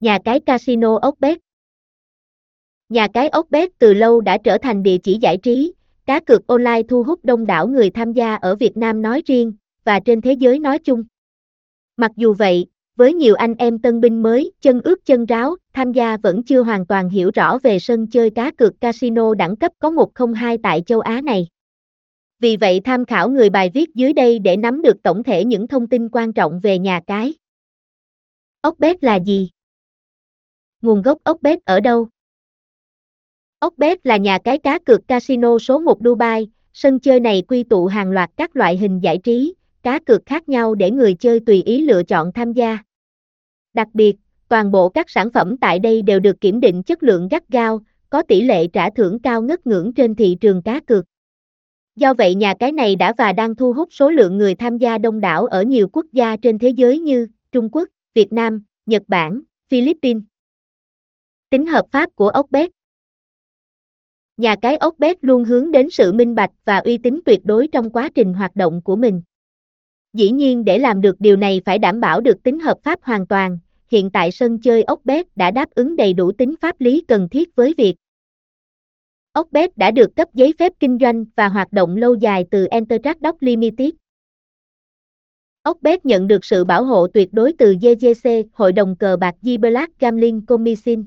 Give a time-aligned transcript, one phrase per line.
[0.00, 1.38] Nhà cái casino ốc bét
[2.88, 5.72] Nhà cái ốc bét từ lâu đã trở thành địa chỉ giải trí,
[6.06, 9.52] cá cược online thu hút đông đảo người tham gia ở Việt Nam nói riêng,
[9.84, 11.04] và trên thế giới nói chung.
[11.96, 12.66] Mặc dù vậy,
[12.96, 16.62] với nhiều anh em tân binh mới, chân ướt chân ráo, tham gia vẫn chưa
[16.62, 20.82] hoàn toàn hiểu rõ về sân chơi cá cược casino đẳng cấp có 102 tại
[20.86, 21.46] châu Á này.
[22.38, 25.68] Vì vậy tham khảo người bài viết dưới đây để nắm được tổng thể những
[25.68, 27.34] thông tin quan trọng về nhà cái.
[28.60, 29.50] Ốc là gì?
[30.82, 32.08] Nguồn gốc ốc bếp ở đâu?
[33.58, 37.62] Ốc bếp là nhà cái cá cược casino số 1 Dubai, sân chơi này quy
[37.62, 41.40] tụ hàng loạt các loại hình giải trí, cá cược khác nhau để người chơi
[41.40, 42.78] tùy ý lựa chọn tham gia.
[43.74, 44.16] Đặc biệt,
[44.48, 47.80] toàn bộ các sản phẩm tại đây đều được kiểm định chất lượng gắt gao,
[48.10, 51.04] có tỷ lệ trả thưởng cao ngất ngưỡng trên thị trường cá cược.
[51.96, 54.98] Do vậy nhà cái này đã và đang thu hút số lượng người tham gia
[54.98, 59.02] đông đảo ở nhiều quốc gia trên thế giới như Trung Quốc, Việt Nam, Nhật
[59.08, 60.22] Bản, Philippines.
[61.50, 62.70] Tính hợp pháp của ốc bét
[64.36, 67.68] Nhà cái ốc bét luôn hướng đến sự minh bạch và uy tín tuyệt đối
[67.68, 69.22] trong quá trình hoạt động của mình.
[70.12, 73.26] Dĩ nhiên để làm được điều này phải đảm bảo được tính hợp pháp hoàn
[73.26, 77.04] toàn, hiện tại sân chơi ốc bét đã đáp ứng đầy đủ tính pháp lý
[77.08, 77.94] cần thiết với việc
[79.32, 82.66] Ốc bét đã được cấp giấy phép kinh doanh và hoạt động lâu dài từ
[82.66, 83.90] Entertrack Limited.
[85.62, 89.34] Ốc bét nhận được sự bảo hộ tuyệt đối từ GGC, Hội đồng cờ bạc
[89.42, 91.04] G Black Gambling Commission.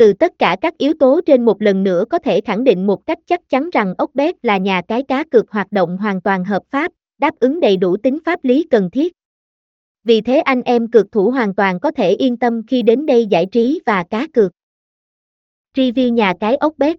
[0.00, 3.06] Từ tất cả các yếu tố trên một lần nữa có thể khẳng định một
[3.06, 6.44] cách chắc chắn rằng ốc bét là nhà cái cá cược hoạt động hoàn toàn
[6.44, 9.12] hợp pháp, đáp ứng đầy đủ tính pháp lý cần thiết.
[10.04, 13.26] Vì thế anh em cược thủ hoàn toàn có thể yên tâm khi đến đây
[13.26, 14.52] giải trí và cá cược.
[15.76, 16.96] Review nhà cái ốc bét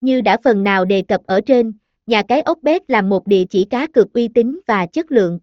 [0.00, 1.72] Như đã phần nào đề cập ở trên,
[2.06, 5.38] nhà cái ốc bét là một địa chỉ cá cược uy tín và chất lượng.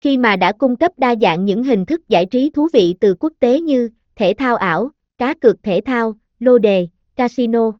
[0.00, 3.14] Khi mà đã cung cấp đa dạng những hình thức giải trí thú vị từ
[3.14, 4.90] quốc tế như thể thao ảo,
[5.20, 7.72] cá cược thể thao, lô đề, casino.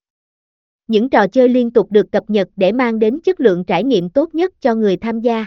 [0.87, 4.11] Những trò chơi liên tục được cập nhật để mang đến chất lượng trải nghiệm
[4.11, 5.47] tốt nhất cho người tham gia.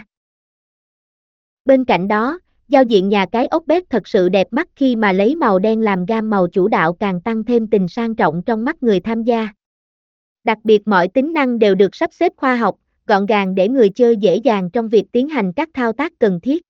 [1.64, 2.38] Bên cạnh đó,
[2.68, 5.80] giao diện nhà cái ốc bếp thật sự đẹp mắt khi mà lấy màu đen
[5.80, 9.22] làm gam màu chủ đạo càng tăng thêm tình sang trọng trong mắt người tham
[9.22, 9.48] gia.
[10.44, 13.90] Đặc biệt mọi tính năng đều được sắp xếp khoa học, gọn gàng để người
[13.90, 16.62] chơi dễ dàng trong việc tiến hành các thao tác cần thiết.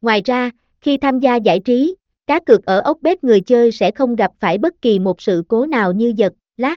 [0.00, 0.50] Ngoài ra,
[0.80, 1.94] khi tham gia giải trí,
[2.30, 5.42] cá cược ở ốc bếp người chơi sẽ không gặp phải bất kỳ một sự
[5.48, 6.76] cố nào như giật, lát.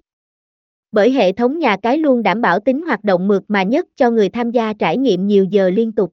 [0.91, 4.09] Bởi hệ thống nhà cái luôn đảm bảo tính hoạt động mượt mà nhất cho
[4.12, 6.12] người tham gia trải nghiệm nhiều giờ liên tục.